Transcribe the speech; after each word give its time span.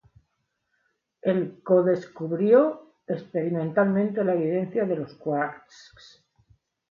Él 1.21 1.59
co-descubrió 1.63 2.95
experimentalmente 3.05 4.23
la 4.23 4.33
evidencia 4.33 4.83
de 4.85 4.95
los 4.95 5.13
quarks. 5.13 6.25